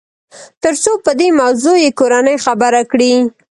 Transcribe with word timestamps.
تر 0.63 0.73
څو 0.83 0.91
په 1.05 1.11
دې 1.19 1.27
موضوع 1.41 1.77
يې 1.83 1.89
کورنۍ 1.99 2.37
خبره 2.45 2.81
کړي. 2.91 3.13